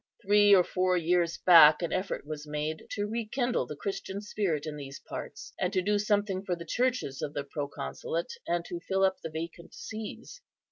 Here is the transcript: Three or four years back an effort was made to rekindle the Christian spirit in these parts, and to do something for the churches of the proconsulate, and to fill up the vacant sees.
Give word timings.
Three 0.23 0.55
or 0.55 0.63
four 0.63 0.97
years 0.97 1.37
back 1.37 1.83
an 1.83 1.93
effort 1.93 2.25
was 2.25 2.47
made 2.47 2.87
to 2.89 3.05
rekindle 3.05 3.67
the 3.67 3.75
Christian 3.75 4.19
spirit 4.19 4.65
in 4.65 4.75
these 4.75 4.99
parts, 4.99 5.53
and 5.59 5.71
to 5.73 5.81
do 5.83 5.99
something 5.99 6.43
for 6.43 6.55
the 6.55 6.65
churches 6.65 7.21
of 7.21 7.35
the 7.35 7.43
proconsulate, 7.43 8.33
and 8.47 8.65
to 8.65 8.79
fill 8.79 9.03
up 9.03 9.21
the 9.21 9.29
vacant 9.29 9.75
sees. 9.75 10.41